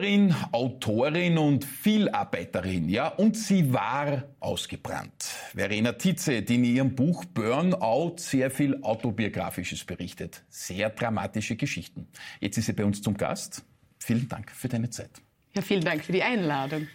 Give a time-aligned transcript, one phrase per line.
[0.00, 5.24] Künstlerin, Autorin und Vielarbeiterin, ja, und sie war ausgebrannt.
[5.54, 10.42] Verena Titze, die in ihrem Buch Burnout sehr viel autobiografisches berichtet.
[10.48, 12.08] Sehr dramatische Geschichten.
[12.40, 13.62] Jetzt ist sie bei uns zum Gast.
[13.98, 15.10] Vielen Dank für deine Zeit.
[15.54, 16.88] Ja, vielen Dank für die Einladung.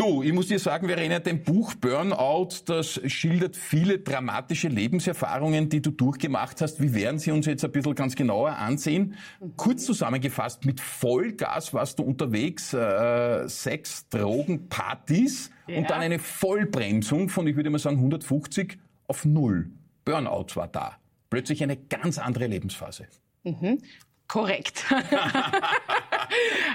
[0.00, 5.82] Du, ich muss dir sagen, Verena, dein Buch Burnout, das schildert viele dramatische Lebenserfahrungen, die
[5.82, 6.80] du durchgemacht hast.
[6.80, 9.14] Wie werden sie uns jetzt ein bisschen ganz genauer ansehen?
[9.58, 15.76] Kurz zusammengefasst, mit Vollgas warst du unterwegs, äh, Sex, Drogen, Partys ja.
[15.76, 19.70] und dann eine Vollbremsung von, ich würde mal sagen, 150 auf null.
[20.06, 20.96] Burnout war da.
[21.28, 23.06] Plötzlich eine ganz andere Lebensphase.
[23.44, 23.82] Mhm.
[24.28, 24.82] Korrekt.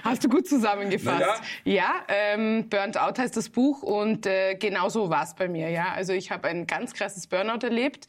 [0.04, 1.42] Hast du gut zusammengefasst.
[1.64, 5.48] Ja, ja ähm, Burnt Out heißt das Buch und äh, genau so war es bei
[5.48, 5.70] mir.
[5.70, 8.08] Ja, also ich habe ein ganz krasses Burnout erlebt.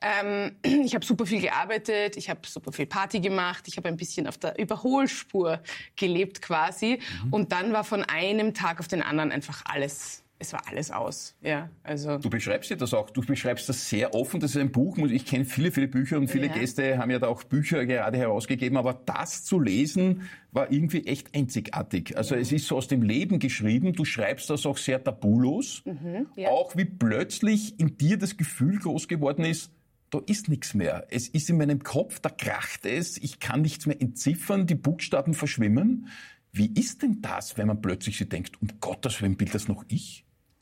[0.00, 3.96] Ähm, ich habe super viel gearbeitet, ich habe super viel Party gemacht, ich habe ein
[3.96, 5.62] bisschen auf der Überholspur
[5.96, 7.00] gelebt quasi.
[7.24, 7.32] Mhm.
[7.32, 11.36] Und dann war von einem Tag auf den anderen einfach alles es war alles aus.
[11.40, 12.18] Ja, also.
[12.18, 13.10] Du beschreibst dir das auch.
[13.10, 14.40] Du beschreibst das sehr offen.
[14.40, 14.98] Das ist ein Buch.
[14.98, 16.52] Ich kenne viele, viele Bücher und viele ja.
[16.52, 18.76] Gäste haben ja da auch Bücher gerade herausgegeben.
[18.76, 22.16] Aber das zu lesen war irgendwie echt einzigartig.
[22.16, 22.40] Also ja.
[22.40, 23.92] es ist so aus dem Leben geschrieben.
[23.92, 25.82] Du schreibst das auch sehr tabulos.
[25.84, 26.48] Mhm, ja.
[26.48, 29.70] Auch wie plötzlich in dir das Gefühl groß geworden ist,
[30.10, 31.06] da ist nichts mehr.
[31.10, 35.32] Es ist in meinem Kopf, da kracht es, ich kann nichts mehr entziffern, die Buchstaben
[35.32, 36.08] verschwimmen.
[36.52, 39.84] Wie ist denn das, wenn man plötzlich sich denkt, um Gottes Willen, bin das noch
[39.88, 40.26] ich?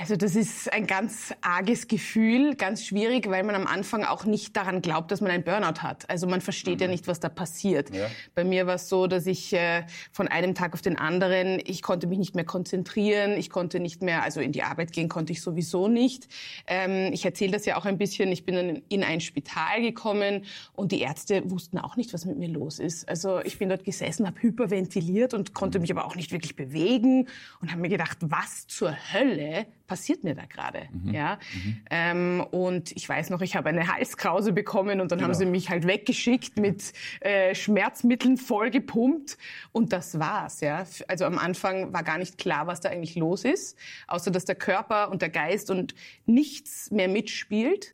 [0.00, 4.56] Also das ist ein ganz arges Gefühl, ganz schwierig, weil man am Anfang auch nicht
[4.56, 6.08] daran glaubt, dass man einen Burnout hat.
[6.08, 6.84] Also man versteht mhm.
[6.84, 7.94] ja nicht, was da passiert.
[7.94, 8.06] Ja.
[8.34, 11.82] Bei mir war es so, dass ich äh, von einem Tag auf den anderen, ich
[11.82, 15.34] konnte mich nicht mehr konzentrieren, ich konnte nicht mehr, also in die Arbeit gehen konnte
[15.34, 16.28] ich sowieso nicht.
[16.66, 20.46] Ähm, ich erzähle das ja auch ein bisschen, ich bin dann in ein Spital gekommen
[20.72, 23.06] und die Ärzte wussten auch nicht, was mit mir los ist.
[23.06, 25.82] Also ich bin dort gesessen, habe hyperventiliert und konnte mhm.
[25.82, 27.28] mich aber auch nicht wirklich bewegen
[27.60, 30.88] und habe mir gedacht, was zur Hölle passiert mir da gerade?
[30.92, 31.12] Mhm.
[31.12, 31.40] Ja?
[31.52, 31.80] Mhm.
[31.90, 35.30] Ähm, und ich weiß noch, ich habe eine Halskrause bekommen und dann genau.
[35.30, 39.36] haben sie mich halt weggeschickt mit äh, Schmerzmitteln vollgepumpt
[39.72, 40.60] und das war's.
[40.60, 40.86] Ja?
[41.08, 44.54] Also am Anfang war gar nicht klar, was da eigentlich los ist, außer dass der
[44.54, 47.92] Körper und der Geist und nichts mehr mitspielt.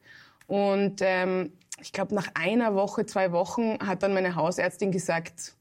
[0.48, 5.56] Und ähm, ich glaube, nach einer Woche, zwei Wochen hat dann meine Hausärztin gesagt,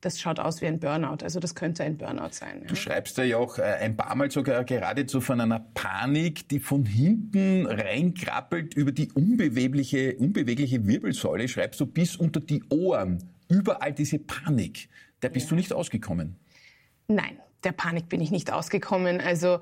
[0.00, 1.22] das schaut aus wie ein Burnout.
[1.22, 2.60] Also das könnte ein Burnout sein.
[2.62, 2.68] Ja.
[2.68, 6.84] Du schreibst ja auch äh, ein paar Mal sogar geradezu von einer Panik, die von
[6.84, 13.22] hinten reinkrabbelt über die unbewegliche, unbewegliche Wirbelsäule, schreibst du bis unter die Ohren.
[13.48, 14.88] Überall diese Panik.
[15.22, 15.50] Der bist ja.
[15.50, 16.36] du nicht ausgekommen.
[17.08, 19.20] Nein, der Panik bin ich nicht ausgekommen.
[19.20, 19.60] Also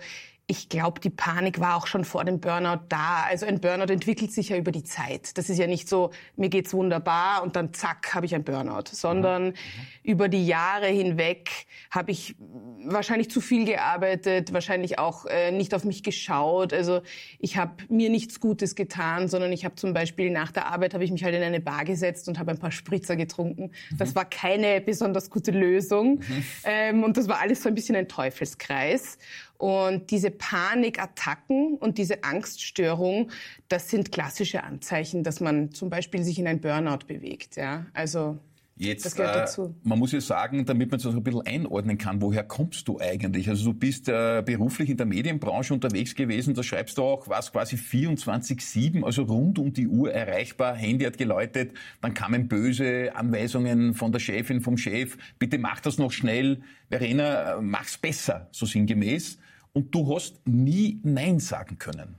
[0.51, 3.25] ich glaube, die Panik war auch schon vor dem Burnout da.
[3.29, 5.37] Also ein Burnout entwickelt sich ja über die Zeit.
[5.37, 8.85] Das ist ja nicht so, mir geht's wunderbar und dann zack, habe ich ein Burnout,
[8.91, 9.55] sondern mhm.
[10.03, 11.51] über die Jahre hinweg
[11.91, 12.35] habe ich
[12.83, 16.73] wahrscheinlich zu viel gearbeitet, wahrscheinlich auch äh, nicht auf mich geschaut.
[16.73, 17.03] Also
[17.39, 21.05] ich habe mir nichts Gutes getan, sondern ich habe zum Beispiel nach der Arbeit habe
[21.05, 23.65] ich mich halt in eine Bar gesetzt und habe ein paar Spritzer getrunken.
[23.91, 23.99] Mhm.
[23.99, 26.45] Das war keine besonders gute Lösung mhm.
[26.65, 29.19] ähm, und das war alles so ein bisschen ein Teufelskreis.
[29.59, 33.31] Und diese Panikattacken und diese Angststörung,
[33.69, 37.57] das sind klassische Anzeichen, dass man zum Beispiel sich in ein Burnout bewegt.
[37.57, 38.39] Ja, also
[38.79, 39.75] Jetzt, das gehört äh, dazu.
[39.85, 42.87] Äh, man muss ja sagen, damit man es so ein bisschen einordnen kann, woher kommst
[42.87, 43.49] du eigentlich?
[43.49, 47.53] Also du bist äh, beruflich in der Medienbranche unterwegs gewesen, da schreibst du auch, was
[47.53, 53.95] quasi 24-7, also rund um die Uhr erreichbar, Handy hat geläutet, dann kamen böse Anweisungen
[53.95, 58.65] von der Chefin, vom Chef, bitte mach das noch schnell, Verena, äh, mach's besser, so
[58.65, 59.39] sinngemäß
[59.73, 62.17] und du hast nie Nein sagen können.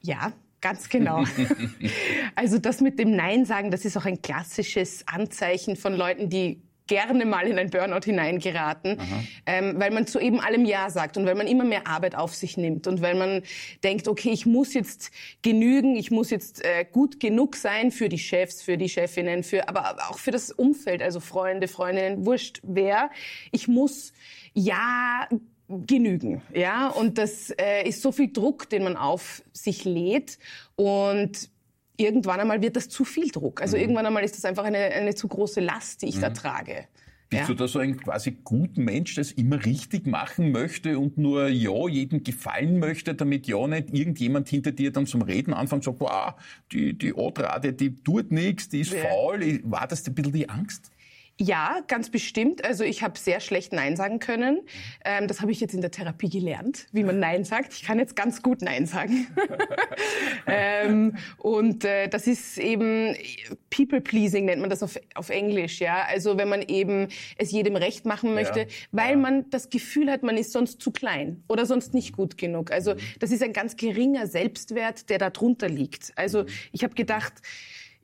[0.00, 1.22] Ja, Ganz genau.
[2.34, 6.62] also das mit dem Nein sagen, das ist auch ein klassisches Anzeichen von Leuten, die
[6.88, 8.98] gerne mal in ein Burnout hineingeraten,
[9.46, 12.34] ähm, weil man zu eben allem Ja sagt und weil man immer mehr Arbeit auf
[12.34, 13.42] sich nimmt und weil man
[13.84, 15.10] denkt, okay, ich muss jetzt
[15.42, 19.68] genügen, ich muss jetzt äh, gut genug sein für die Chefs, für die Chefinnen, für,
[19.68, 23.10] aber auch für das Umfeld, also Freunde, Freundinnen, wurscht wer.
[23.52, 24.12] Ich muss
[24.54, 25.28] ja
[25.68, 26.42] genügen.
[26.54, 30.38] Ja, und das äh, ist so viel Druck, den man auf sich lädt
[30.76, 31.50] und
[31.96, 33.60] irgendwann einmal wird das zu viel Druck.
[33.60, 33.82] Also mhm.
[33.82, 36.22] irgendwann einmal ist das einfach eine, eine zu große Last, die ich mhm.
[36.22, 36.86] da trage.
[37.30, 37.46] Bist ja.
[37.48, 41.48] du da so ein quasi guter Mensch, der es immer richtig machen möchte und nur
[41.48, 45.98] ja jedem gefallen möchte, damit ja nicht irgendjemand hinter dir dann zum Reden anfängt und
[45.98, 46.34] sagt, wow,
[46.72, 49.02] die, die Odrade, die tut nichts, die ist ja.
[49.02, 49.60] faul.
[49.64, 50.90] War das ein bisschen die Angst?
[51.40, 52.64] Ja, ganz bestimmt.
[52.64, 54.60] Also ich habe sehr schlecht Nein sagen können.
[55.04, 57.72] Ähm, das habe ich jetzt in der Therapie gelernt, wie man Nein sagt.
[57.74, 59.28] Ich kann jetzt ganz gut Nein sagen.
[60.48, 63.14] ähm, und äh, das ist eben
[63.70, 65.78] People-Pleasing nennt man das auf, auf Englisch.
[65.78, 67.06] Ja, also wenn man eben
[67.36, 68.66] es jedem recht machen möchte, ja.
[68.90, 69.16] weil ja.
[69.16, 72.72] man das Gefühl hat, man ist sonst zu klein oder sonst nicht gut genug.
[72.72, 72.98] Also mhm.
[73.20, 76.12] das ist ein ganz geringer Selbstwert, der da drunter liegt.
[76.16, 76.48] Also mhm.
[76.72, 77.34] ich habe gedacht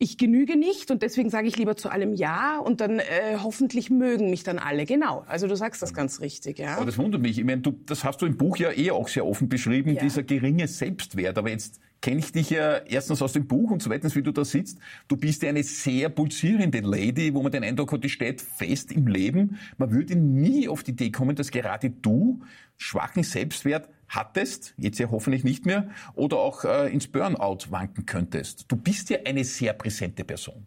[0.04, 3.88] ich genüge nicht und deswegen sage ich lieber zu allem Ja und dann äh, hoffentlich
[3.88, 4.84] mögen mich dann alle.
[4.84, 5.24] Genau.
[5.26, 6.76] Also du sagst das ganz richtig, ja.
[6.76, 7.38] Aber das wundert mich.
[7.38, 10.02] Ich meine, du, das hast du im Buch ja eh auch sehr offen beschrieben, ja.
[10.02, 11.38] dieser geringe Selbstwert.
[11.38, 14.44] Aber jetzt kenne ich dich ja erstens aus dem Buch und zweitens, wie du da
[14.44, 14.78] sitzt.
[15.08, 18.92] Du bist ja eine sehr pulsierende Lady, wo man den Eindruck hat, die steht fest
[18.92, 19.58] im Leben.
[19.78, 22.42] Man würde nie auf die Idee kommen, dass gerade du
[22.76, 28.66] schwachen Selbstwert hattest, jetzt ja hoffentlich nicht mehr, oder auch äh, ins Burnout wanken könntest.
[28.68, 30.66] Du bist ja eine sehr präsente Person.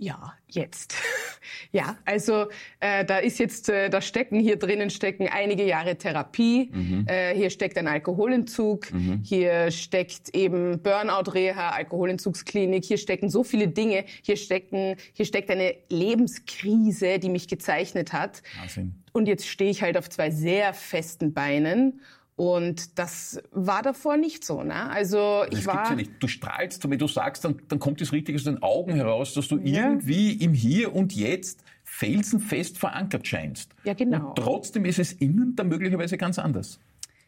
[0.00, 0.94] Ja, jetzt.
[1.72, 2.46] ja, also
[2.80, 6.70] äh, da ist jetzt, äh, da stecken hier drinnen stecken einige Jahre Therapie.
[6.72, 7.04] Mhm.
[7.06, 8.90] Äh, hier steckt ein Alkoholentzug.
[8.94, 9.20] Mhm.
[9.22, 12.82] Hier steckt eben Burnout-Reha, Alkoholentzugsklinik.
[12.86, 14.06] Hier stecken so viele Dinge.
[14.22, 18.42] Hier stecken, hier steckt eine Lebenskrise, die mich gezeichnet hat.
[18.58, 18.94] Wahnsinn.
[19.12, 22.00] Und jetzt stehe ich halt auf zwei sehr festen Beinen
[22.36, 24.62] und das war davor nicht so.
[24.62, 24.88] Ne?
[24.90, 25.90] Also ich das war.
[25.90, 26.12] Ja nicht.
[26.20, 29.48] Du strahlst, wenn du sagst, dann, dann kommt es richtig aus den Augen heraus, dass
[29.48, 29.88] du ja.
[29.88, 33.74] irgendwie im Hier und Jetzt felsenfest verankert scheinst.
[33.84, 34.28] Ja, genau.
[34.28, 36.78] Und trotzdem ist es innen dann möglicherweise ganz anders.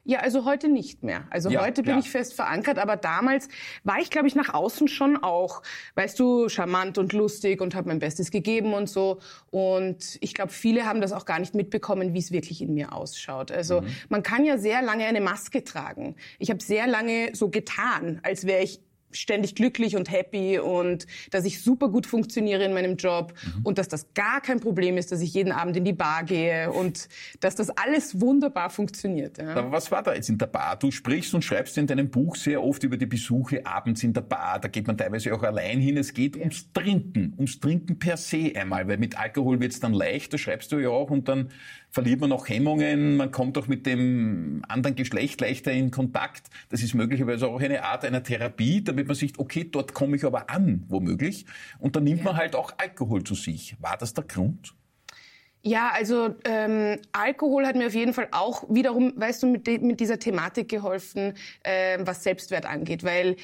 [0.04, 1.24] Ja, also heute nicht mehr.
[1.30, 1.98] Also ja, heute bin ja.
[2.00, 3.48] ich fest verankert, aber damals
[3.84, 5.62] war ich, glaube ich, nach außen schon auch,
[5.94, 9.20] weißt du, charmant und lustig und habe mein Bestes gegeben und so.
[9.50, 12.92] Und ich glaube, viele haben das auch gar nicht mitbekommen, wie es wirklich in mir
[12.92, 13.52] ausschaut.
[13.52, 13.86] Also mhm.
[14.08, 16.16] man kann ja sehr lange eine Maske tragen.
[16.40, 18.80] Ich habe sehr lange so getan, als wäre ich
[19.12, 23.64] ständig glücklich und happy und dass ich super gut funktioniere in meinem Job mhm.
[23.64, 26.70] und dass das gar kein Problem ist, dass ich jeden Abend in die Bar gehe
[26.70, 27.08] und
[27.40, 29.38] dass das alles wunderbar funktioniert.
[29.38, 29.54] Ja.
[29.54, 30.76] Aber was war da jetzt in der Bar?
[30.78, 34.22] Du sprichst und schreibst in deinem Buch sehr oft über die Besuche abends in der
[34.22, 34.58] Bar.
[34.60, 35.96] Da geht man teilweise auch allein hin.
[35.96, 36.42] Es geht ja.
[36.42, 40.40] ums Trinken, ums Trinken per se einmal, weil mit Alkohol wird es dann leicht, das
[40.40, 41.50] schreibst du ja auch und dann
[41.92, 46.48] verliert man auch Hemmungen, man kommt auch mit dem anderen Geschlecht leichter in Kontakt.
[46.70, 50.24] Das ist möglicherweise auch eine Art einer Therapie, damit man sich, okay, dort komme ich
[50.24, 51.46] aber an, womöglich.
[51.78, 52.24] Und dann nimmt ja.
[52.24, 53.76] man halt auch Alkohol zu sich.
[53.80, 54.74] War das der Grund?
[55.64, 60.00] Ja, also ähm, Alkohol hat mir auf jeden Fall auch wiederum, weißt du, mit, mit
[60.00, 63.36] dieser Thematik geholfen, äh, was Selbstwert angeht, weil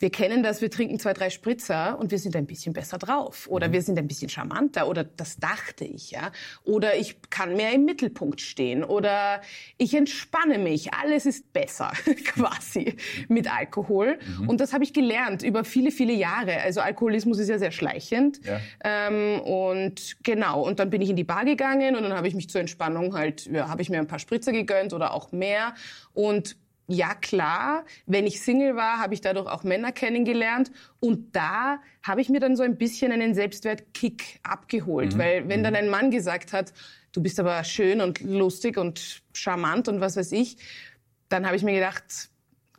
[0.00, 3.46] wir kennen das, wir trinken zwei, drei Spritzer und wir sind ein bisschen besser drauf.
[3.50, 3.72] Oder mhm.
[3.72, 4.88] wir sind ein bisschen charmanter.
[4.88, 6.32] Oder das dachte ich, ja.
[6.64, 8.82] Oder ich kann mehr im Mittelpunkt stehen.
[8.82, 9.42] Oder
[9.76, 10.94] ich entspanne mich.
[10.94, 11.92] Alles ist besser,
[12.24, 12.96] quasi,
[13.28, 14.18] mit Alkohol.
[14.38, 14.48] Mhm.
[14.48, 16.62] Und das habe ich gelernt über viele, viele Jahre.
[16.62, 18.40] Also Alkoholismus ist ja sehr schleichend.
[18.46, 18.58] Ja.
[18.82, 20.62] Ähm, und genau.
[20.66, 23.14] Und dann bin ich in die Bar gegangen und dann habe ich mich zur Entspannung
[23.14, 25.74] halt, ja, habe ich mir ein paar Spritzer gegönnt oder auch mehr.
[26.14, 26.56] Und
[26.90, 32.20] ja klar, wenn ich Single war, habe ich dadurch auch Männer kennengelernt und da habe
[32.20, 35.18] ich mir dann so ein bisschen einen Selbstwertkick abgeholt, mhm.
[35.18, 35.78] weil wenn dann mhm.
[35.78, 36.72] ein Mann gesagt hat,
[37.12, 40.56] du bist aber schön und lustig und charmant und was weiß ich,
[41.28, 42.30] dann habe ich mir gedacht,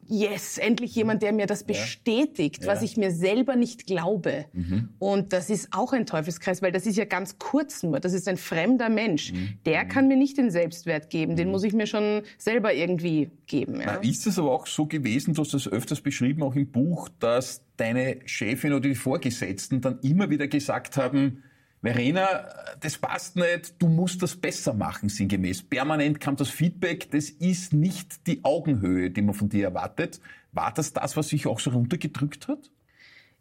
[0.07, 2.68] yes, endlich jemand, der mir das bestätigt, ja.
[2.68, 4.45] was ich mir selber nicht glaube.
[4.53, 4.89] Mhm.
[5.00, 8.00] Und das ist auch ein Teufelskreis, weil das ist ja ganz kurz nur.
[8.00, 9.33] Das ist ein fremder Mensch.
[9.33, 9.59] Mhm.
[9.65, 11.35] Der kann mir nicht den Selbstwert geben.
[11.35, 11.52] Den mhm.
[11.52, 13.80] muss ich mir schon selber irgendwie geben.
[13.80, 13.85] Ja.
[13.85, 17.09] Na, ist es aber auch so gewesen, du hast das öfters beschrieben, auch im Buch,
[17.19, 21.44] dass deine Chefin oder die Vorgesetzten dann immer wieder gesagt haben,
[21.81, 22.47] Verena,
[22.80, 25.64] das passt nicht, du musst das besser machen, sinngemäß.
[25.64, 30.21] Permanent kam das Feedback, das ist nicht die Augenhöhe, die man von dir erwartet.
[30.52, 32.69] War das das, was sich auch so runtergedrückt hat?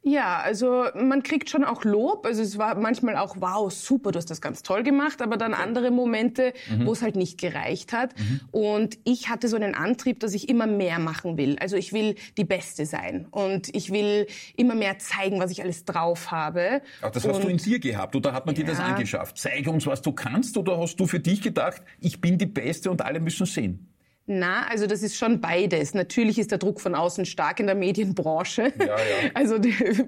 [0.02, 2.25] Ja, also man kriegt schon auch Lob.
[2.25, 5.52] Also es war manchmal auch, wow, super, du hast das ganz toll gemacht, aber dann
[5.52, 6.87] andere Momente, mhm.
[6.87, 8.19] wo es halt nicht gereicht hat.
[8.19, 8.40] Mhm.
[8.50, 11.59] Und ich hatte so einen Antrieb, dass ich immer mehr machen will.
[11.61, 14.26] Also ich will die Beste sein und ich will
[14.57, 16.80] immer mehr zeigen, was ich alles drauf habe.
[17.02, 18.62] Ach, das hast und, du in dir gehabt oder hat man ja.
[18.62, 19.37] dir das angeschafft?
[19.37, 22.90] Zeige uns, was du kannst oder hast du für dich gedacht, ich bin die Beste
[22.90, 23.87] und alle müssen sehen?
[24.26, 25.92] Na, also das ist schon beides.
[25.92, 28.72] Natürlich ist der Druck von außen stark in der Medienbranche.
[28.78, 28.94] Ja, ja.
[29.34, 29.56] Also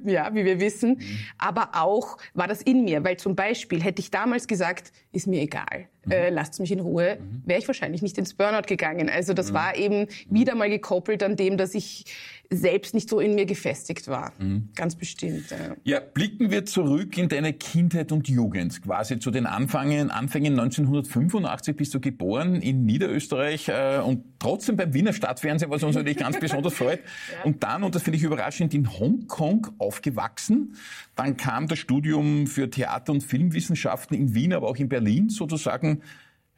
[0.05, 0.91] ja, wie wir wissen.
[0.91, 1.19] Mhm.
[1.39, 5.41] Aber auch war das in mir, weil zum Beispiel hätte ich damals gesagt, ist mir
[5.41, 5.89] egal.
[6.11, 7.43] Äh, lasst mich in Ruhe, mhm.
[7.47, 9.09] wäre ich wahrscheinlich nicht ins Burnout gegangen.
[9.09, 9.55] Also das mhm.
[9.55, 12.05] war eben wieder mal gekoppelt an dem, dass ich
[12.53, 14.33] selbst nicht so in mir gefestigt war.
[14.39, 14.69] Mhm.
[14.75, 15.51] Ganz bestimmt.
[15.51, 15.77] Ja.
[15.85, 16.01] ja.
[16.01, 20.11] blicken wir zurück in deine Kindheit und Jugend, quasi zu den Anfängen.
[20.11, 25.97] Anfängen 1985 bist du geboren in Niederösterreich äh, und trotzdem beim Wiener Stadtfernsehen, was uns
[25.97, 27.01] natürlich ganz besonders freut.
[27.33, 27.45] Ja.
[27.45, 30.75] Und dann, und das finde ich überraschend, in Hongkong aufgewachsen.
[31.15, 35.92] Dann kam das Studium für Theater- und Filmwissenschaften in Wien, aber auch in Berlin sozusagen.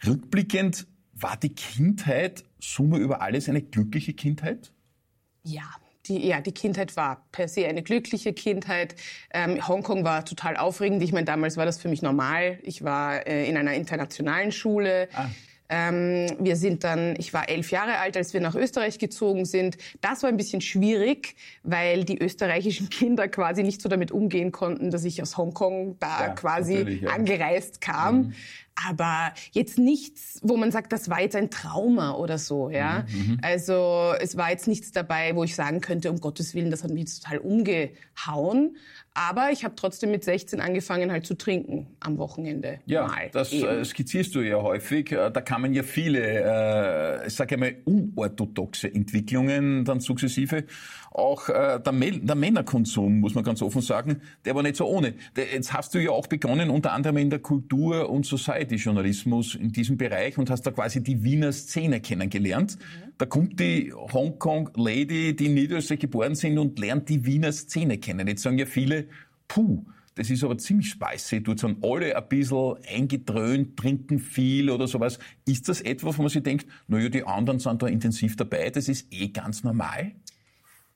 [0.07, 4.73] Rückblickend, war die Kindheit Summe über alles eine glückliche Kindheit?
[5.43, 5.63] Ja,
[6.07, 8.95] die, ja, die Kindheit war per se eine glückliche Kindheit.
[9.33, 11.03] Ähm, Hongkong war total aufregend.
[11.03, 12.59] Ich meine, damals war das für mich normal.
[12.63, 15.09] Ich war äh, in einer internationalen Schule.
[15.15, 15.29] Ah.
[15.71, 19.79] Ähm, wir sind dann, ich war elf Jahre alt, als wir nach Österreich gezogen sind.
[20.03, 24.91] Das war ein bisschen schwierig, weil die österreichischen Kinder quasi nicht so damit umgehen konnten,
[24.91, 27.11] dass ich aus Hongkong da ja, quasi ja.
[27.11, 28.17] angereist kam.
[28.17, 28.35] Mhm
[28.75, 33.05] aber jetzt nichts, wo man sagt, das war jetzt ein Trauma oder so, ja.
[33.09, 36.71] Mhm, mhm, also es war jetzt nichts dabei, wo ich sagen könnte, um Gottes Willen,
[36.71, 38.77] das hat mich jetzt total umgehauen.
[39.17, 42.81] Aber ich habe trotzdem mit 16 angefangen halt zu trinken am Wochenende.
[42.85, 43.69] Ja, mal das eben.
[43.69, 45.13] Äh, skizzierst du ja häufig.
[45.13, 50.65] Äh, da kamen ja viele, äh, ich sage einmal, unorthodoxe Entwicklungen dann sukzessive.
[51.15, 55.15] Auch äh, der, der Männerkonsum, muss man ganz offen sagen, der war nicht so ohne.
[55.37, 59.97] Jetzt hast du ja auch begonnen, unter anderem in der Kultur- und Society-Journalismus in diesem
[59.97, 62.79] Bereich und hast da quasi die Wiener Szene kennengelernt.
[62.81, 63.13] Mhm.
[63.17, 68.27] Da kommt die Hongkong-Lady, die in Niederösterreich geboren sind und lernt die Wiener Szene kennen.
[68.27, 69.07] Jetzt sagen ja viele,
[69.47, 69.85] puh,
[70.17, 71.45] das ist aber ziemlich spicy.
[71.45, 75.21] Dort sind alle ein bisschen eingedröhnt, trinken viel oder sowas.
[75.47, 78.89] Ist das etwas, wo man sich denkt, naja, die anderen sind da intensiv dabei, das
[78.89, 80.13] ist eh ganz normal?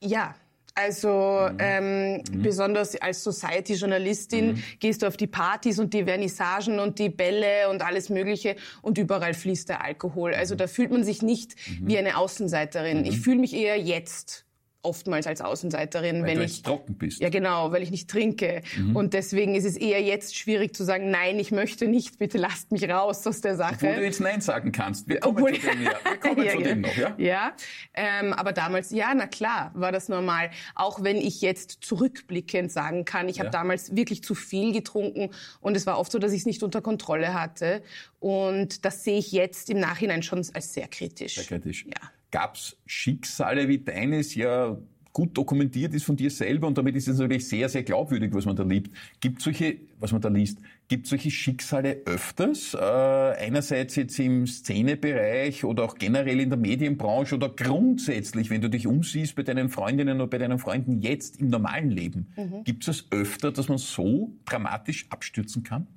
[0.01, 0.35] Ja,
[0.75, 1.57] also mhm.
[1.59, 2.41] Ähm, mhm.
[2.41, 4.63] besonders als Society-Journalistin mhm.
[4.79, 8.97] gehst du auf die Partys und die Vernissagen und die Bälle und alles Mögliche und
[8.97, 10.33] überall fließt der Alkohol.
[10.33, 10.59] Also mhm.
[10.59, 11.87] da fühlt man sich nicht mhm.
[11.87, 13.03] wie eine Außenseiterin.
[13.05, 13.21] Ich mhm.
[13.21, 14.45] fühle mich eher jetzt
[14.81, 17.19] oftmals als Außenseiterin, weil wenn ich trocken bist.
[17.19, 18.95] Ja, genau, weil ich nicht trinke mhm.
[18.95, 22.71] und deswegen ist es eher jetzt schwierig zu sagen, nein, ich möchte nicht, bitte lasst
[22.71, 23.75] mich raus aus der Sache.
[23.75, 25.09] Obwohl du jetzt nein sagen kannst.
[25.09, 25.91] Wir kommen Obwohl, zu dem, ja.
[26.03, 27.15] Wir kommen ja, zu dem noch, ja?
[27.17, 27.55] Ja,
[27.93, 30.49] ähm, aber damals, ja, na klar, war das normal.
[30.75, 33.43] Auch wenn ich jetzt zurückblickend sagen kann, ich ja.
[33.43, 36.63] habe damals wirklich zu viel getrunken und es war oft so, dass ich es nicht
[36.63, 37.83] unter Kontrolle hatte
[38.19, 41.35] und das sehe ich jetzt im Nachhinein schon als sehr kritisch.
[41.35, 41.85] Sehr kritisch.
[41.85, 42.11] Ja.
[42.31, 44.77] Gab es Schicksale wie deines, ja
[45.13, 48.45] gut dokumentiert ist von dir selber und damit ist es natürlich sehr, sehr glaubwürdig, was
[48.45, 48.95] man da liebt.
[49.19, 52.73] Gibt solche, was man da liest, gibt solche Schicksale öfters?
[52.73, 58.69] Äh, einerseits jetzt im Szenebereich oder auch generell in der Medienbranche oder grundsätzlich, wenn du
[58.69, 62.31] dich umsiehst bei deinen Freundinnen oder bei deinen Freunden jetzt im normalen Leben.
[62.37, 62.63] Mhm.
[62.63, 65.87] Gibt es öfter, dass man so dramatisch abstürzen kann?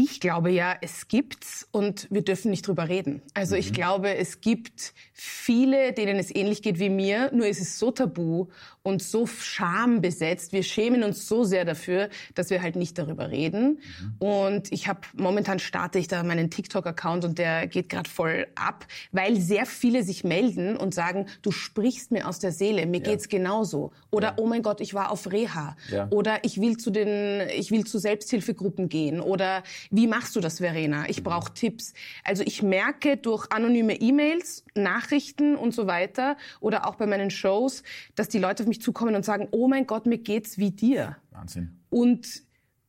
[0.00, 3.20] Ich glaube ja, es gibt's und wir dürfen nicht drüber reden.
[3.34, 3.60] Also mhm.
[3.60, 7.90] ich glaube, es gibt viele, denen es ähnlich geht wie mir, nur ist es so
[7.90, 8.46] tabu
[8.88, 10.52] und so schambesetzt.
[10.52, 13.80] Wir schämen uns so sehr dafür, dass wir halt nicht darüber reden.
[14.18, 14.26] Mhm.
[14.26, 18.86] Und ich habe momentan starte ich da meinen TikTok-Account und der geht gerade voll ab,
[19.12, 23.04] weil sehr viele sich melden und sagen, du sprichst mir aus der Seele, mir ja.
[23.04, 23.92] geht's genauso.
[24.10, 24.34] Oder ja.
[24.38, 25.76] oh mein Gott, ich war auf Reha.
[25.90, 26.08] Ja.
[26.10, 29.20] Oder ich will zu den, ich will zu Selbsthilfegruppen gehen.
[29.20, 31.08] Oder wie machst du das, Verena?
[31.08, 31.92] Ich brauche Tipps.
[32.24, 37.82] Also ich merke durch anonyme E-Mails, Nachrichten und so weiter oder auch bei meinen Shows,
[38.14, 41.16] dass die Leute auf mich zukommen und sagen, oh mein Gott, mir geht's wie dir.
[41.30, 41.80] Wahnsinn.
[41.90, 42.42] Und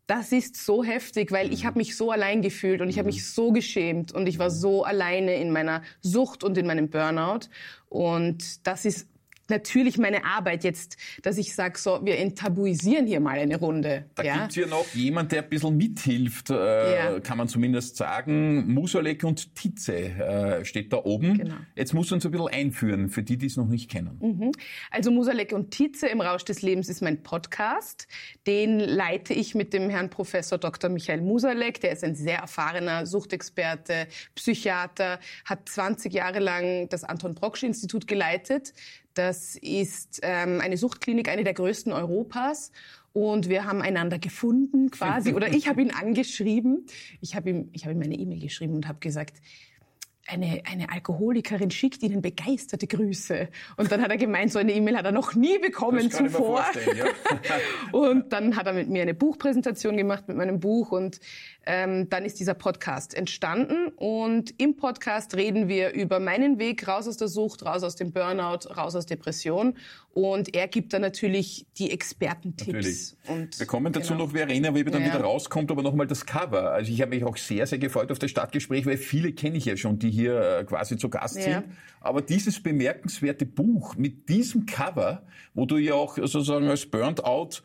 [0.07, 1.67] das ist so heftig, weil ich mhm.
[1.67, 3.25] habe mich so allein gefühlt und ich habe mich mhm.
[3.25, 7.41] so geschämt und ich war so alleine in meiner Sucht und in meinem Burnout.
[7.89, 9.07] Und das ist
[9.49, 14.05] natürlich meine Arbeit jetzt, dass ich sage, so, wir enttabuisieren hier mal eine Runde.
[14.15, 14.37] Da ja?
[14.37, 17.19] gibt's hier noch jemand, der ein bisschen mithilft, äh, ja.
[17.19, 18.73] kann man zumindest sagen.
[18.73, 21.37] Musalek und Titze äh, steht da oben.
[21.37, 21.55] Genau.
[21.75, 24.17] Jetzt musst du uns ein bisschen einführen, für die, die es noch nicht kennen.
[24.21, 24.51] Mhm.
[24.91, 28.07] Also Musalek und Titze im Rausch des Lebens ist mein Podcast.
[28.47, 30.89] Den leite ich mit dem Herrn Professor Dr.
[30.89, 31.81] Michael Musalek.
[31.81, 38.07] Der ist ein sehr erfahrener Suchtexperte, Psychiater, hat 20 Jahre lang das Anton Brocksch Institut
[38.07, 38.73] geleitet.
[39.13, 42.71] Das ist ähm, eine Suchtklinik, eine der größten Europas.
[43.11, 45.33] Und wir haben einander gefunden quasi.
[45.33, 46.85] Oder ich habe ihn angeschrieben.
[47.21, 49.41] Ich habe ihm, ich habe ihm eine E-Mail geschrieben und habe gesagt,
[50.27, 53.49] eine, eine Alkoholikerin schickt Ihnen begeisterte Grüße.
[53.77, 56.65] Und dann hat er gemeint, so eine E-Mail hat er noch nie bekommen zuvor.
[56.95, 57.05] Ja.
[57.91, 61.19] und dann hat er mit mir eine Buchpräsentation gemacht mit meinem Buch und
[61.65, 63.89] ähm, dann ist dieser Podcast entstanden.
[63.95, 68.11] Und im Podcast reden wir über meinen Weg raus aus der Sucht, raus aus dem
[68.11, 69.75] Burnout, raus aus Depression.
[70.11, 73.15] Und er gibt dann natürlich die Expertentipps.
[73.27, 74.25] Und, wir kommen dazu genau.
[74.25, 75.13] noch, Verena, wie dann ja.
[75.13, 76.71] wieder rauskommt, aber nochmal das Cover.
[76.71, 79.65] Also ich habe mich auch sehr, sehr gefreut auf das Stadtgespräch, weil viele kenne ich
[79.65, 81.43] ja schon, die hier äh, quasi zu Gast ja.
[81.43, 81.65] sind.
[82.01, 85.23] Aber dieses bemerkenswerte Buch mit diesem Cover,
[85.53, 87.63] wo du ja auch sozusagen als Burnt Out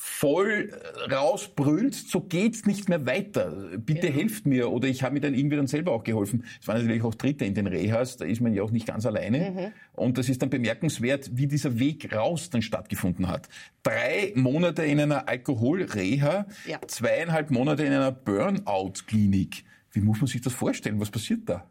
[0.00, 0.70] voll
[1.10, 3.78] rausbrüllt, so geht's nicht mehr weiter.
[3.78, 4.12] Bitte ja.
[4.12, 4.70] helft mir.
[4.70, 6.44] Oder ich habe mir dann irgendwie dann selber auch geholfen.
[6.60, 9.06] Es waren natürlich auch Dritte in den Rehas, da ist man ja auch nicht ganz
[9.06, 9.50] alleine.
[9.50, 9.72] Mhm.
[9.94, 13.48] Und das ist dann bemerkenswert, wie dieser Weg raus dann stattgefunden hat.
[13.82, 16.78] Drei Monate in einer Alkoholreha, ja.
[16.86, 19.64] zweieinhalb Monate in einer Burnout-Klinik.
[19.90, 21.00] Wie muss man sich das vorstellen?
[21.00, 21.68] Was passiert da?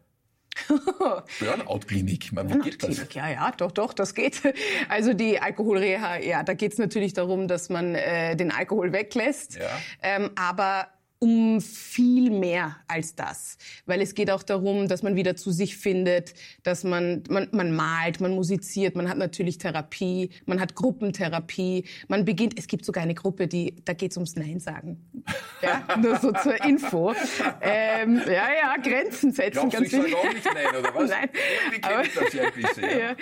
[1.39, 3.13] Burnout-Klinik, wie geht das?
[3.13, 4.41] Ja, ja, doch, doch, das geht.
[4.89, 9.57] Also die Alkoholreha, ja, da geht es natürlich darum, dass man äh, den Alkohol weglässt.
[9.57, 9.69] Ja.
[10.01, 10.87] Ähm, aber
[11.19, 13.57] um viel mehr als das.
[13.85, 16.33] Weil es geht auch darum, dass man wieder zu sich findet,
[16.63, 22.25] dass man, man, man malt, man musiziert, man hat natürlich Therapie, man hat Gruppentherapie, man
[22.25, 25.03] beginnt, es gibt sogar eine Gruppe, die, da geht's ums Nein sagen.
[25.61, 27.13] Ja, nur so zur Info.
[27.61, 29.69] Ähm, ja, ja, Grenzen setzen.
[29.69, 31.09] Glaubst ganz du, ich nicht Nein, oder was?
[31.09, 31.29] Nein.
[31.71, 32.83] Wie kenne ich das ja ein bisschen.
[32.83, 32.97] Ja.
[32.97, 33.15] ja.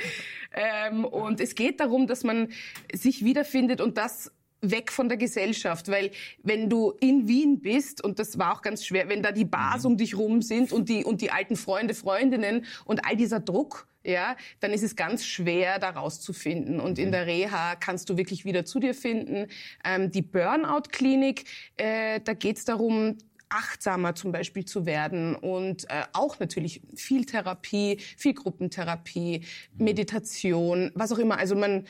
[0.55, 2.49] Ähm, und es geht darum, dass man
[2.93, 4.31] sich wiederfindet und das
[4.71, 6.11] weg von der Gesellschaft, weil
[6.43, 9.83] wenn du in Wien bist und das war auch ganz schwer, wenn da die Bars
[9.83, 9.91] mhm.
[9.91, 13.87] um dich rum sind und die und die alten Freunde, Freundinnen und all dieser Druck,
[14.03, 16.79] ja, dann ist es ganz schwer, da rauszufinden.
[16.79, 17.11] Und in mhm.
[17.11, 19.47] der Reha kannst du wirklich wieder zu dir finden.
[19.83, 21.45] Ähm, die Burnout-Klinik,
[21.77, 23.17] äh, da geht's darum,
[23.49, 29.43] achtsamer zum Beispiel zu werden und äh, auch natürlich viel Therapie, viel Gruppentherapie,
[29.73, 29.83] mhm.
[29.83, 31.37] Meditation, was auch immer.
[31.37, 31.85] Also man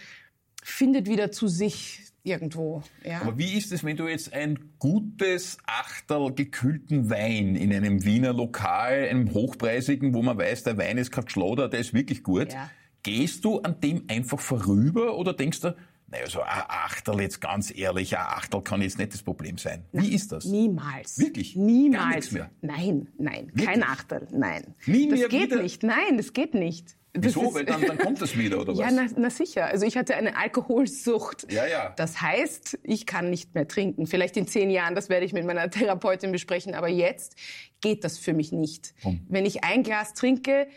[0.63, 2.83] findet wieder zu sich irgendwo.
[3.03, 3.21] Ja.
[3.21, 8.33] Aber wie ist es, wenn du jetzt ein gutes Achterl gekühlten Wein in einem Wiener
[8.33, 12.53] Lokal, einem hochpreisigen, wo man weiß, der Wein ist kein Schloder, der ist wirklich gut,
[12.53, 12.69] ja.
[13.03, 15.75] gehst du an dem einfach vorüber oder denkst du,
[16.07, 19.85] naja, so ein Achterl jetzt ganz ehrlich, ein Achterl kann jetzt nicht das Problem sein.
[19.91, 20.45] Wie ist das?
[20.45, 21.17] Niemals.
[21.17, 21.55] Wirklich?
[21.55, 22.03] Niemals.
[22.03, 22.51] Gar nichts mehr?
[22.61, 23.65] Nein, nein, Wirklich?
[23.65, 24.75] kein Achterl, nein.
[24.85, 25.61] Nie das geht wieder?
[25.61, 26.95] nicht, nein, das geht nicht.
[27.15, 27.53] Wieso?
[27.53, 28.79] Weil dann, dann kommt es wieder, oder was?
[28.79, 29.65] Ja, na, na sicher.
[29.65, 31.51] Also ich hatte eine Alkoholsucht.
[31.51, 31.93] Ja, ja.
[31.95, 34.07] Das heißt, ich kann nicht mehr trinken.
[34.07, 36.75] Vielleicht in zehn Jahren, das werde ich mit meiner Therapeutin besprechen.
[36.75, 37.35] Aber jetzt
[37.81, 38.93] geht das für mich nicht.
[39.01, 39.21] Hm.
[39.29, 40.67] Wenn ich ein Glas trinke,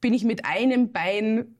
[0.00, 1.57] bin ich mit einem Bein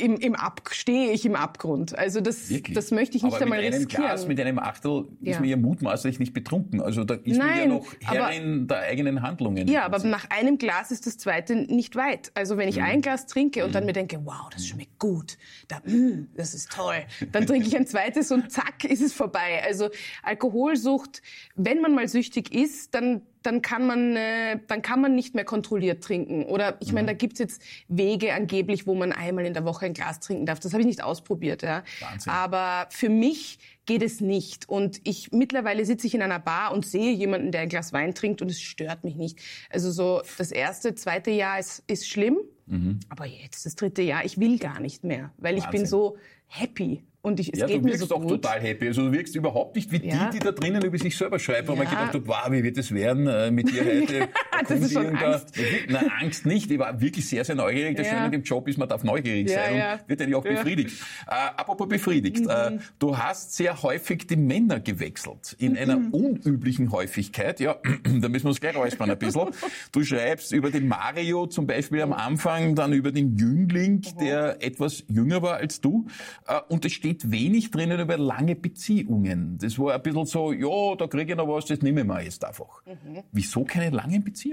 [0.00, 1.96] im, im Ab stehe ich im Abgrund.
[1.98, 4.04] Also das, das möchte ich nicht aber einmal mit einem riskieren.
[4.04, 5.32] Glas, mit einem Achtel ja.
[5.32, 6.80] ist man ja mutmaßlich nicht betrunken.
[6.80, 9.68] Also da ist Nein, man ja noch Herrin der eigenen Handlungen.
[9.68, 12.32] Ja, aber nach einem Glas ist das zweite nicht weit.
[12.34, 12.84] Also wenn ich mhm.
[12.84, 13.88] ein Glas trinke und dann mhm.
[13.88, 17.86] mir denke, wow, das schmeckt gut, da, mm, das ist toll, dann trinke ich ein
[17.86, 19.62] zweites und zack, ist es vorbei.
[19.64, 19.88] Also
[20.22, 21.22] Alkoholsucht,
[21.54, 25.44] wenn man mal süchtig ist, dann dann kann man, äh, dann kann man nicht mehr
[25.44, 26.44] kontrolliert trinken.
[26.44, 27.06] Oder ich meine, mhm.
[27.08, 30.60] da gibt's jetzt Wege angeblich, wo man einmal in der Woche ein Glas trinken darf.
[30.60, 31.62] Das habe ich nicht ausprobiert.
[31.62, 31.82] Ja.
[32.00, 32.32] Wahnsinn.
[32.32, 34.68] Aber für mich geht es nicht.
[34.68, 38.14] Und ich mittlerweile sitze ich in einer Bar und sehe jemanden, der ein Glas Wein
[38.14, 39.38] trinkt und es stört mich nicht.
[39.70, 42.38] Also so das erste, zweite Jahr ist, ist schlimm.
[42.66, 43.00] Mhm.
[43.08, 45.70] Aber jetzt das dritte Jahr, ich will gar nicht mehr, weil Wahnsinn.
[45.70, 47.02] ich bin so happy.
[47.20, 48.42] Und ich, es ja, geht du wirkst mir so auch gut.
[48.42, 48.86] total happy.
[48.88, 50.30] Also du wirkst überhaupt nicht wie ja.
[50.30, 51.72] die, die da drinnen über sich selber schreiben, ja.
[51.72, 54.28] wo man gedacht hat, wow, wie wird es werden äh, mit dir heute?
[54.66, 55.56] das ist schon Angst.
[55.56, 56.70] Da, na, Angst nicht.
[56.70, 57.96] Ich war wirklich sehr, sehr neugierig.
[57.96, 58.12] Das ja.
[58.12, 61.02] Schöne an dem Job ist, man darf neugierig sein und wird eigentlich auch befriedigt.
[61.26, 62.44] Äh, apropos befriedigt.
[62.44, 62.50] Mhm.
[62.50, 65.56] Äh, du hast sehr häufig die Männer gewechselt.
[65.58, 65.78] In mhm.
[65.78, 67.60] einer unüblichen Häufigkeit.
[67.60, 69.48] Ja, da müssen wir uns gleich räuspern ein bisschen.
[69.92, 74.18] Du schreibst über den Mario zum Beispiel am Anfang, dann über den Jüngling, mhm.
[74.20, 76.06] der etwas jünger war als du.
[76.46, 79.58] Äh, und es steht wenig drinnen über lange Beziehungen.
[79.60, 82.22] Das war ein bisschen so, ja, da kriege ich noch was, das nehme ich mir
[82.22, 82.82] jetzt einfach.
[82.86, 83.22] Mhm.
[83.32, 84.47] Wieso keine langen Beziehungen?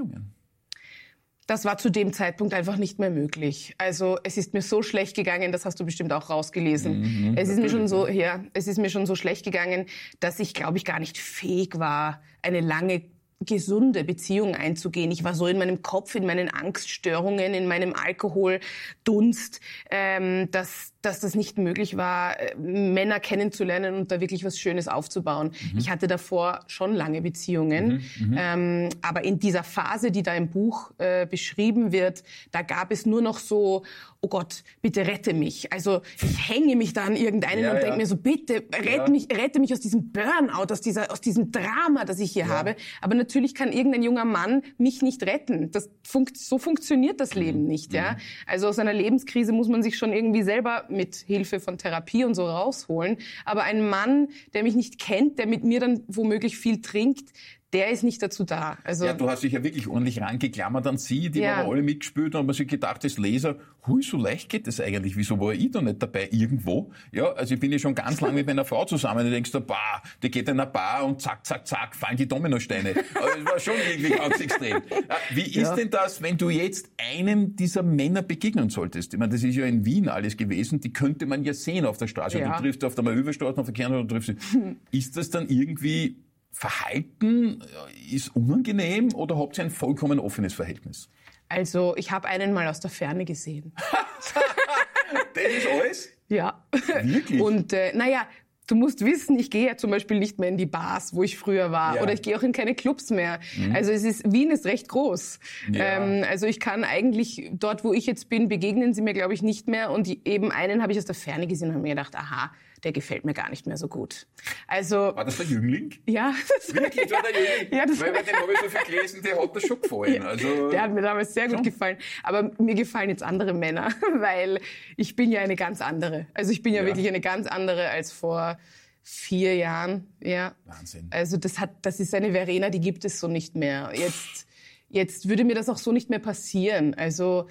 [1.47, 3.75] Das war zu dem Zeitpunkt einfach nicht mehr möglich.
[3.77, 7.01] Also es ist mir so schlecht gegangen, das hast du bestimmt auch rausgelesen.
[7.01, 9.85] Mhm, es ist mir schon so, ja, es ist mir schon so schlecht gegangen,
[10.19, 13.03] dass ich, glaube ich, gar nicht fähig war, eine lange
[13.41, 15.11] gesunde Beziehung einzugehen.
[15.11, 19.59] Ich war so in meinem Kopf, in meinen Angststörungen, in meinem Alkoholdunst,
[19.91, 24.87] ähm, dass dass das nicht möglich war, äh, Männer kennenzulernen und da wirklich was Schönes
[24.87, 25.51] aufzubauen.
[25.73, 25.77] Mhm.
[25.79, 28.37] Ich hatte davor schon lange Beziehungen, mhm, mhm.
[28.37, 33.05] ähm, aber in dieser Phase, die da im Buch äh, beschrieben wird, da gab es
[33.05, 33.83] nur noch so,
[34.25, 35.71] oh Gott, bitte rette mich.
[35.71, 37.95] Also ich hänge mich da an irgendeinen ja, und denke ja.
[37.95, 39.09] mir so, bitte rette, ja.
[39.09, 42.75] mich, rette mich aus diesem Burnout, aus, dieser, aus diesem Drama, das ich hier habe.
[43.01, 45.69] Aber natürlich kann irgendein junger Mann mich nicht retten.
[45.69, 47.67] Das funkt, so funktioniert das Leben mhm.
[47.67, 47.93] nicht.
[47.93, 48.13] Ja?
[48.13, 48.17] Mhm.
[48.47, 52.35] Also aus einer Lebenskrise muss man sich schon irgendwie selber mit Hilfe von Therapie und
[52.35, 53.17] so rausholen.
[53.45, 57.31] Aber ein Mann, der mich nicht kennt, der mit mir dann womöglich viel trinkt,
[57.73, 58.77] der ist nicht dazu da.
[58.83, 61.57] Also ja, du hast dich ja wirklich ordentlich rangeklammert an sie, die ja.
[61.57, 65.17] haben alle mitgespielt und haben sich gedacht, als Leser, hui, so leicht geht das eigentlich,
[65.17, 66.91] wieso war ich da nicht dabei irgendwo?
[67.11, 69.51] Ja, also ich bin ja schon ganz lange mit meiner Frau zusammen und du denkst,
[69.67, 72.95] bah, die geht in eine Bar und zack, zack, zack, fallen die Dominosteine.
[73.15, 74.77] Aber es war schon irgendwie ganz extrem.
[74.77, 75.01] Äh,
[75.33, 75.75] wie ist ja.
[75.75, 79.13] denn das, wenn du jetzt einem dieser Männer begegnen solltest?
[79.13, 81.97] Ich meine, das ist ja in Wien alles gewesen, die könnte man ja sehen auf
[81.97, 82.39] der Straße.
[82.39, 82.55] Ja.
[82.55, 84.75] Du triffst auf der Malöwestraße, auf der Kern, oder triffst sie.
[84.97, 86.17] Ist das dann irgendwie
[86.57, 87.61] Verhalten
[88.09, 91.09] ist unangenehm oder habt ihr ein vollkommen offenes Verhältnis?
[91.49, 93.73] Also ich habe einen mal aus der Ferne gesehen.
[95.33, 96.09] das ist alles?
[96.29, 96.65] Ja.
[97.03, 97.41] Wirklich?
[97.41, 98.25] Und äh, naja,
[98.67, 101.37] du musst wissen, ich gehe ja zum Beispiel nicht mehr in die Bars, wo ich
[101.37, 102.03] früher war, ja.
[102.03, 103.41] oder ich gehe auch in keine Clubs mehr.
[103.57, 103.75] Mhm.
[103.75, 105.41] Also es ist Wien ist recht groß.
[105.73, 105.97] Ja.
[105.97, 109.43] Ähm, also ich kann eigentlich dort, wo ich jetzt bin, begegnen sie mir, glaube ich,
[109.43, 109.91] nicht mehr.
[109.91, 112.51] Und die, eben einen habe ich aus der Ferne gesehen und habe mir gedacht, aha,
[112.85, 114.27] der gefällt mir gar nicht mehr so gut.
[114.67, 115.95] Also war das der Jüngling?
[116.05, 117.77] Ja, das wirklich war der Jüngling.
[117.77, 120.13] Ja, das Weil bei dem habe ich so viel gelesen, der hat das schon gefallen.
[120.13, 121.97] Ja, also der hat mir damals sehr gut gefallen.
[122.21, 124.61] Aber mir gefallen jetzt andere Männer, weil
[124.97, 126.27] ich bin ja eine ganz andere.
[126.35, 126.85] Also ich bin ja, ja.
[126.85, 128.59] wirklich eine ganz andere als vor
[129.01, 130.13] vier Jahren.
[130.21, 130.53] Ja.
[130.65, 131.07] Wahnsinn.
[131.09, 133.91] Also das hat, das ist eine Verena, die gibt es so nicht mehr.
[133.95, 134.47] Jetzt,
[134.89, 136.93] jetzt würde mir das auch so nicht mehr passieren.
[136.93, 137.47] Also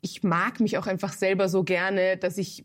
[0.00, 2.64] ich mag mich auch einfach selber so gerne, dass ich,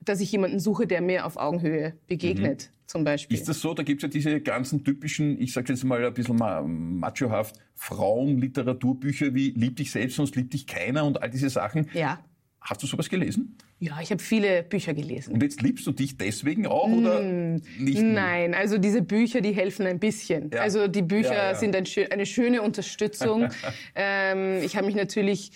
[0.00, 2.86] dass ich jemanden suche, der mir auf Augenhöhe begegnet, mhm.
[2.86, 3.36] zum Beispiel.
[3.36, 3.74] Ist das so?
[3.74, 9.34] Da gibt es ja diese ganzen typischen, ich sage jetzt mal ein bisschen machohaft, Frauenliteraturbücher
[9.34, 11.90] wie Lieb dich selbst, sonst liebt dich keiner und all diese Sachen.
[11.92, 12.24] Ja.
[12.64, 13.58] Hast du sowas gelesen?
[13.78, 15.34] Ja, ich habe viele Bücher gelesen.
[15.34, 18.00] Und jetzt liebst du dich deswegen auch oder mm, nicht?
[18.00, 18.12] Mehr?
[18.12, 20.50] Nein, also diese Bücher, die helfen ein bisschen.
[20.50, 20.62] Ja.
[20.62, 21.54] Also die Bücher ja, ja.
[21.54, 23.48] sind ein, eine schöne Unterstützung.
[23.94, 25.50] ähm, ich habe mich natürlich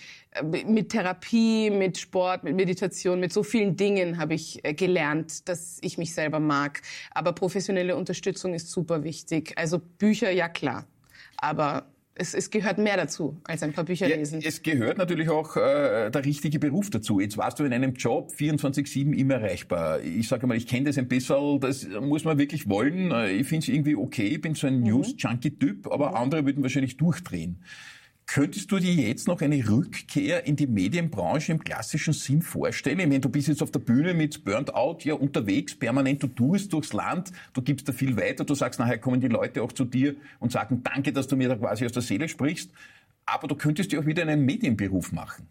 [0.65, 5.79] mit Therapie, mit Sport, mit Meditation, mit so vielen Dingen habe ich äh, gelernt, dass
[5.81, 6.81] ich mich selber mag.
[7.11, 9.53] Aber professionelle Unterstützung ist super wichtig.
[9.57, 10.85] Also Bücher, ja klar.
[11.37, 14.41] Aber es, es gehört mehr dazu, als ein paar Bücher ja, lesen.
[14.43, 17.19] Es gehört natürlich auch äh, der richtige Beruf dazu.
[17.19, 20.01] Jetzt warst du in einem Job 24-7 immer erreichbar.
[20.01, 23.11] Ich sage mal, ich kenne das ein bisschen, das muss man wirklich wollen.
[23.29, 24.87] Ich finde es irgendwie okay, ich bin so ein mhm.
[24.87, 26.15] News-Junkie-Typ, aber mhm.
[26.15, 27.63] andere würden wahrscheinlich durchdrehen.
[28.31, 32.99] Könntest du dir jetzt noch eine Rückkehr in die Medienbranche im klassischen Sinn vorstellen?
[32.99, 36.71] Ich meine, du bist jetzt auf der Bühne mit Burnout ja unterwegs, permanent, du tust
[36.71, 39.83] durchs Land, du gibst da viel weiter, du sagst, nachher kommen die Leute auch zu
[39.83, 42.69] dir und sagen, danke, dass du mir da quasi aus der Seele sprichst.
[43.25, 45.47] Aber du könntest ja auch wieder einen Medienberuf machen.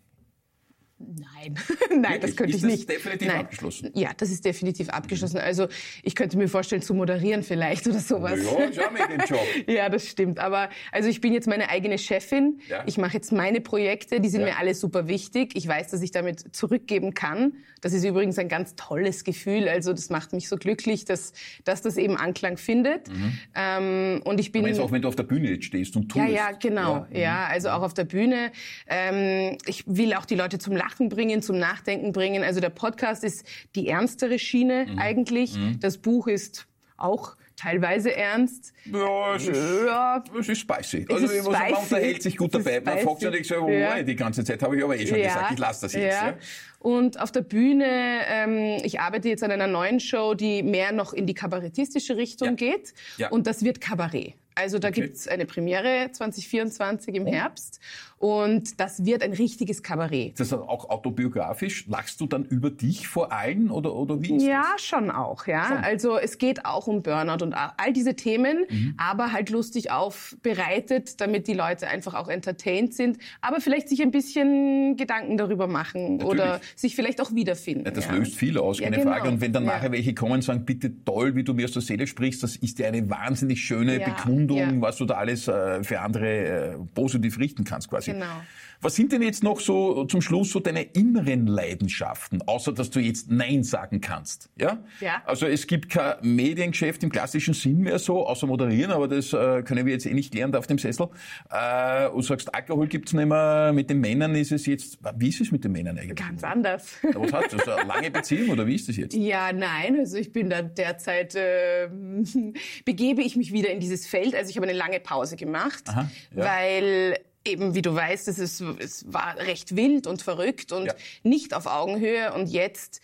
[1.01, 1.55] Nein,
[2.01, 2.81] nein, das könnte ist ich nicht.
[2.81, 3.41] Ist das definitiv nein.
[3.41, 3.91] abgeschlossen?
[3.95, 5.39] Ja, das ist definitiv abgeschlossen.
[5.39, 5.69] Also
[6.03, 8.41] ich könnte mir vorstellen, zu moderieren vielleicht oder sowas.
[8.43, 9.41] Ja, ist auch dem Job.
[9.69, 10.41] ja, das stimmt.
[10.41, 12.61] Aber also ich bin jetzt meine eigene Chefin.
[12.69, 12.83] Ja.
[12.87, 14.49] Ich mache jetzt meine Projekte, die sind ja.
[14.49, 15.53] mir alle super wichtig.
[15.55, 17.53] Ich weiß, dass ich damit zurückgeben kann.
[17.81, 19.69] Das ist übrigens ein ganz tolles Gefühl.
[19.69, 21.33] Also das macht mich so glücklich, dass,
[21.63, 23.09] dass das eben Anklang findet.
[23.09, 23.39] Mhm.
[23.55, 24.63] Ähm, und ich bin.
[24.63, 26.27] Aber jetzt auch, wenn du auf der Bühne jetzt stehst und tust.
[26.27, 27.07] Ja, ja, genau.
[27.13, 28.51] Ja, ja also auch auf der Bühne.
[28.89, 32.43] Ähm, ich will auch die Leute zum Lachen Lachen bringen, zum Nachdenken bringen.
[32.43, 34.99] Also der Podcast ist die ernstere Schiene mhm.
[34.99, 35.57] eigentlich.
[35.57, 35.81] Mhm.
[35.81, 38.73] Das Buch ist auch teilweise ernst.
[38.85, 41.07] Ja, es ist, ja, es ist spicy.
[41.09, 42.81] Es also ist sagen, man unterhält sich gut dabei.
[42.81, 44.03] Man fragt sich nicht so, oh, ja.
[44.03, 45.27] die ganze Zeit habe ich aber eh schon ja.
[45.27, 46.21] gesagt, ich lasse das jetzt.
[46.21, 46.35] Ja.
[46.79, 51.13] Und auf der Bühne, ähm, ich arbeite jetzt an einer neuen Show, die mehr noch
[51.13, 52.95] in die kabarettistische Richtung geht.
[53.31, 54.35] Und das wird Kabarett.
[54.55, 55.03] Also da okay.
[55.03, 57.31] gibt's eine Premiere 2024 im oh.
[57.31, 57.79] Herbst
[58.19, 60.39] und das wird ein richtiges Kabarett.
[60.41, 61.87] Das ist auch autobiografisch.
[61.87, 64.85] Lachst du dann über dich vor allen oder, oder wie ist Ja, das?
[64.85, 65.47] schon auch.
[65.47, 65.77] Ja, schon.
[65.79, 68.95] Also es geht auch um Burnout und all diese Themen, mhm.
[68.97, 74.11] aber halt lustig aufbereitet, damit die Leute einfach auch entertained sind, aber vielleicht sich ein
[74.11, 76.41] bisschen Gedanken darüber machen Natürlich.
[76.41, 77.85] oder sich vielleicht auch wiederfinden.
[77.85, 78.13] Ja, das ja.
[78.13, 79.15] löst viel aus, keine ja, genau.
[79.15, 79.29] Frage.
[79.29, 81.83] Und wenn dann nachher welche kommen und sagen, bitte toll, wie du mir aus der
[81.83, 86.01] Seele sprichst, das ist ja eine wahnsinnig schöne, Bekundung was du da alles äh, für
[86.01, 88.08] andere äh, positiv richten kannst quasi.
[88.13, 88.43] Genau.
[88.81, 93.01] Was sind denn jetzt noch so zum Schluss so deine inneren Leidenschaften, außer dass du
[93.01, 94.51] jetzt Nein sagen kannst?
[94.57, 94.79] Ja?
[95.01, 95.21] ja.
[95.27, 99.63] Also es gibt kein Mediengeschäft im klassischen Sinn mehr so, außer moderieren, aber das äh,
[99.63, 101.09] können wir jetzt eh nicht lernen auf dem Sessel.
[101.51, 105.41] Äh, du sagst, Alkohol gibt's nicht mehr, mit den Männern ist es jetzt, wie ist
[105.41, 106.15] es mit den Männern eigentlich?
[106.15, 106.99] Ganz anders.
[107.03, 109.17] Ja, was hast du, so eine lange Beziehung oder wie ist das jetzt?
[109.17, 111.89] Ja, nein, also ich bin da derzeit, äh,
[112.85, 114.37] begebe ich mich wieder in dieses Feld.
[114.37, 116.45] Also ich habe eine lange Pause gemacht, Aha, ja.
[116.45, 117.19] weil
[117.49, 120.95] eben, wie du weißt, es, ist, es war recht wild und verrückt und ja.
[121.23, 122.33] nicht auf Augenhöhe.
[122.33, 123.01] Und jetzt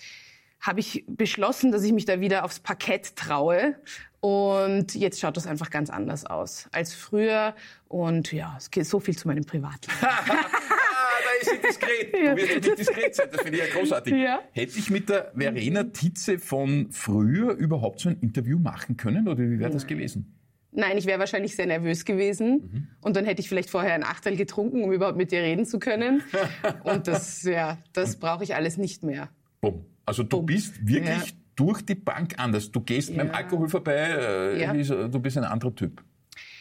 [0.60, 3.76] habe ich beschlossen, dass ich mich da wieder aufs Parkett traue.
[4.20, 7.54] Und jetzt schaut das einfach ganz anders aus als früher.
[7.88, 9.98] Und ja, es geht so viel zu meinem Privatleben.
[10.00, 12.14] da ist sie diskret.
[12.14, 14.14] Du wirst nicht diskret sein, das finde ich ja großartig.
[14.14, 14.40] Ja.
[14.52, 19.42] Hätte ich mit der Verena Titze von früher überhaupt so ein Interview machen können oder
[19.42, 20.33] wie wäre das gewesen?
[20.76, 22.52] Nein, ich wäre wahrscheinlich sehr nervös gewesen.
[22.52, 22.88] Mhm.
[23.00, 25.78] Und dann hätte ich vielleicht vorher ein Achtel getrunken, um überhaupt mit dir reden zu
[25.78, 26.22] können.
[26.84, 29.28] Und das, ja, das brauche ich alles nicht mehr.
[29.60, 29.84] Bumm.
[30.04, 30.46] Also du Bumm.
[30.46, 31.36] bist wirklich ja.
[31.54, 32.72] durch die Bank anders.
[32.72, 33.22] Du gehst ja.
[33.22, 34.72] beim Alkohol vorbei, äh, ja.
[34.72, 36.02] du bist ein anderer Typ.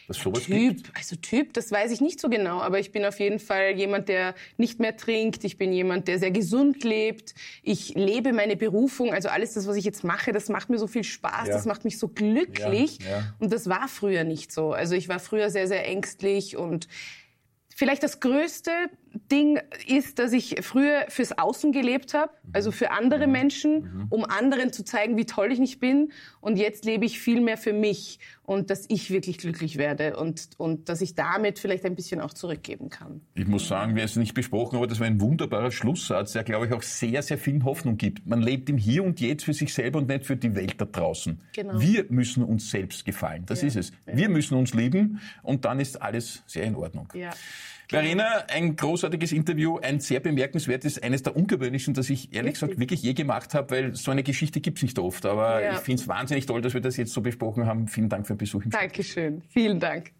[0.10, 0.92] Sowas typ, gibt?
[0.96, 4.10] also Typ, das weiß ich nicht so genau, aber ich bin auf jeden Fall jemand,
[4.10, 5.44] der nicht mehr trinkt.
[5.44, 7.34] Ich bin jemand, der sehr gesund lebt.
[7.62, 10.88] Ich lebe meine Berufung, also alles das, was ich jetzt mache, das macht mir so
[10.88, 11.54] viel Spaß, ja.
[11.54, 13.00] das macht mich so glücklich.
[13.00, 13.34] Ja, ja.
[13.40, 14.74] Und das war früher nicht so.
[14.74, 16.88] Also ich war früher sehr, sehr ängstlich und
[17.76, 18.72] Vielleicht das größte
[19.32, 23.32] Ding ist, dass ich früher fürs Außen gelebt habe, also für andere mhm.
[23.32, 24.08] Menschen, mhm.
[24.10, 26.12] um anderen zu zeigen, wie toll ich nicht bin.
[26.42, 30.50] Und jetzt lebe ich viel mehr für mich und dass ich wirklich glücklich werde und,
[30.58, 33.22] und dass ich damit vielleicht ein bisschen auch zurückgeben kann.
[33.36, 36.44] Ich muss sagen, wir haben es nicht besprochen, aber das war ein wunderbarer Schlusssatz, der,
[36.44, 38.26] glaube ich, auch sehr, sehr viel Hoffnung gibt.
[38.28, 40.86] Man lebt im Hier und Jetzt für sich selber und nicht für die Welt da
[40.86, 41.40] draußen.
[41.54, 41.80] Genau.
[41.80, 43.68] Wir müssen uns selbst gefallen, das ja.
[43.68, 43.92] ist es.
[44.06, 44.18] Ja.
[44.18, 47.08] Wir müssen uns lieben und dann ist alles sehr in Ordnung.
[47.14, 47.32] Ja.
[47.90, 53.04] Verena, ein großartiges Interview, ein sehr bemerkenswertes, eines der ungewöhnlichsten, das ich ehrlich gesagt wirklich
[53.04, 55.26] je gemacht habe, weil so eine Geschichte gibt's nicht oft.
[55.26, 55.74] Aber ja.
[55.74, 57.88] ich finde es wahnsinnig toll, dass wir das jetzt so besprochen haben.
[57.88, 58.64] Vielen Dank für den Besuch.
[58.64, 59.42] Im Dankeschön.
[59.50, 60.12] Vielen Dank.